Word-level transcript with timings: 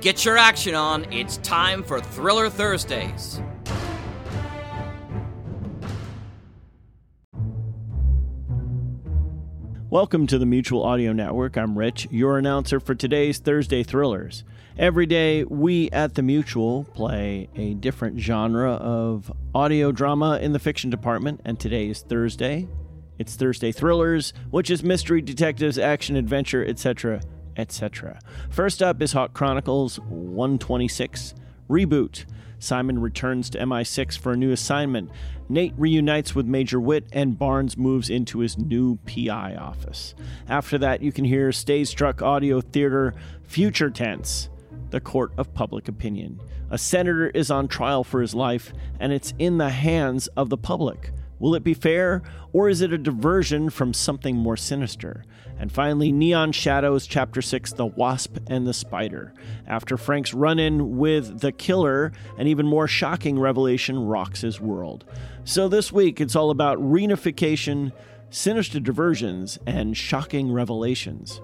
Get 0.00 0.24
your 0.24 0.38
action 0.38 0.74
on. 0.74 1.12
It's 1.12 1.36
time 1.38 1.82
for 1.82 2.00
Thriller 2.00 2.48
Thursdays. 2.48 3.42
Welcome 9.90 10.26
to 10.28 10.38
the 10.38 10.46
Mutual 10.46 10.82
Audio 10.84 11.12
Network. 11.12 11.58
I'm 11.58 11.76
Rich, 11.76 12.08
your 12.10 12.38
announcer 12.38 12.80
for 12.80 12.94
today's 12.94 13.40
Thursday 13.40 13.82
Thrillers. 13.82 14.42
Every 14.78 15.04
day, 15.04 15.44
we 15.44 15.90
at 15.90 16.14
the 16.14 16.22
Mutual 16.22 16.84
play 16.94 17.50
a 17.54 17.74
different 17.74 18.18
genre 18.18 18.72
of 18.72 19.30
audio 19.54 19.92
drama 19.92 20.38
in 20.40 20.54
the 20.54 20.58
fiction 20.58 20.88
department, 20.88 21.42
and 21.44 21.60
today 21.60 21.90
is 21.90 22.00
Thursday. 22.00 22.68
It's 23.18 23.36
Thursday 23.36 23.70
Thrillers, 23.70 24.32
which 24.50 24.70
is 24.70 24.82
mystery, 24.82 25.20
detectives, 25.20 25.78
action, 25.78 26.16
adventure, 26.16 26.64
etc., 26.64 27.20
etc. 27.56 28.20
First 28.50 28.82
up 28.82 29.00
is 29.02 29.12
Hawk 29.12 29.32
Chronicles 29.34 29.98
126 30.00 31.34
Reboot. 31.68 32.24
Simon 32.58 33.00
returns 33.00 33.48
to 33.50 33.58
MI6 33.58 34.18
for 34.18 34.32
a 34.32 34.36
new 34.36 34.52
assignment. 34.52 35.10
Nate 35.48 35.72
reunites 35.78 36.34
with 36.34 36.46
Major 36.46 36.78
Witt, 36.78 37.06
and 37.12 37.38
Barnes 37.38 37.76
moves 37.76 38.10
into 38.10 38.40
his 38.40 38.58
new 38.58 38.96
PI 39.06 39.56
office. 39.56 40.14
After 40.48 40.76
that, 40.78 41.02
you 41.02 41.10
can 41.10 41.24
hear 41.24 41.52
Stage 41.52 41.88
Struck 41.88 42.20
Audio 42.22 42.60
Theater 42.60 43.14
Future 43.42 43.90
Tense, 43.90 44.50
the 44.90 45.00
court 45.00 45.32
of 45.38 45.54
public 45.54 45.88
opinion. 45.88 46.40
A 46.70 46.78
senator 46.78 47.28
is 47.30 47.50
on 47.50 47.66
trial 47.66 48.04
for 48.04 48.20
his 48.20 48.34
life, 48.34 48.72
and 49.00 49.12
it's 49.12 49.34
in 49.38 49.58
the 49.58 49.70
hands 49.70 50.28
of 50.28 50.50
the 50.50 50.58
public. 50.58 51.12
Will 51.40 51.54
it 51.54 51.64
be 51.64 51.72
fair, 51.72 52.22
or 52.52 52.68
is 52.68 52.82
it 52.82 52.92
a 52.92 52.98
diversion 52.98 53.70
from 53.70 53.94
something 53.94 54.36
more 54.36 54.58
sinister? 54.58 55.24
And 55.58 55.72
finally, 55.72 56.12
Neon 56.12 56.52
Shadows, 56.52 57.06
Chapter 57.06 57.40
6 57.40 57.72
The 57.72 57.86
Wasp 57.86 58.36
and 58.46 58.66
the 58.66 58.74
Spider. 58.74 59.32
After 59.66 59.96
Frank's 59.96 60.34
run 60.34 60.58
in 60.58 60.98
with 60.98 61.40
the 61.40 61.50
killer, 61.50 62.12
an 62.36 62.46
even 62.46 62.66
more 62.66 62.86
shocking 62.86 63.38
revelation 63.38 63.98
rocks 63.98 64.42
his 64.42 64.60
world. 64.60 65.06
So 65.44 65.66
this 65.66 65.90
week, 65.90 66.20
it's 66.20 66.36
all 66.36 66.50
about 66.50 66.78
reunification, 66.78 67.92
sinister 68.28 68.78
diversions, 68.78 69.58
and 69.66 69.96
shocking 69.96 70.52
revelations. 70.52 71.40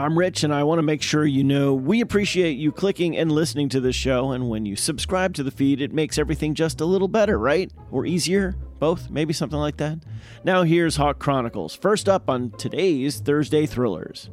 I'm 0.00 0.18
Rich, 0.18 0.44
and 0.44 0.52
I 0.52 0.64
want 0.64 0.78
to 0.78 0.84
make 0.84 1.02
sure 1.02 1.24
you 1.24 1.42
know 1.44 1.74
we 1.74 2.00
appreciate 2.00 2.58
you 2.58 2.72
clicking 2.72 3.16
and 3.16 3.30
listening 3.30 3.68
to 3.70 3.80
this 3.80 3.96
show. 3.96 4.32
And 4.32 4.48
when 4.48 4.66
you 4.66 4.76
subscribe 4.76 5.34
to 5.34 5.42
the 5.42 5.50
feed, 5.50 5.80
it 5.80 5.92
makes 5.92 6.18
everything 6.18 6.54
just 6.54 6.80
a 6.80 6.84
little 6.84 7.08
better, 7.08 7.38
right? 7.38 7.72
Or 7.90 8.04
easier? 8.04 8.56
Both? 8.78 9.10
Maybe 9.10 9.32
something 9.32 9.58
like 9.58 9.76
that? 9.78 9.98
Now, 10.44 10.62
here's 10.62 10.96
Hawk 10.96 11.18
Chronicles. 11.18 11.74
First 11.74 12.08
up 12.08 12.28
on 12.30 12.50
today's 12.52 13.20
Thursday 13.20 13.66
Thrillers. 13.66 14.30